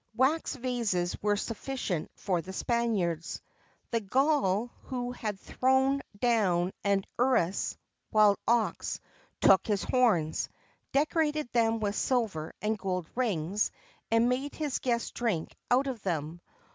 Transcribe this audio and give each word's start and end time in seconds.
[XXVII 0.15 0.29
16] 0.31 0.33
Wax 0.33 0.55
vases 0.55 1.21
were 1.21 1.35
sufficient 1.37 2.11
for 2.15 2.41
the 2.41 2.53
Spaniards.[XXVII 2.53 3.43
17] 3.91 3.91
The 3.91 4.09
Gaul 4.09 4.71
who 4.85 5.11
had 5.11 5.39
thrown 5.39 6.01
down 6.19 6.71
an 6.83 7.03
Urus 7.19 7.77
(wild 8.11 8.39
ox) 8.47 8.99
took 9.41 9.69
its 9.69 9.83
horns, 9.83 10.49
decorated 10.91 11.51
them 11.51 11.79
with 11.79 11.95
silver 11.95 12.51
and 12.63 12.79
gold 12.79 13.05
rings, 13.13 13.69
and 14.09 14.27
made 14.27 14.55
his 14.55 14.79
guests 14.79 15.11
drink 15.11 15.55
out 15.69 15.85
of 15.85 16.01
them. 16.01 16.41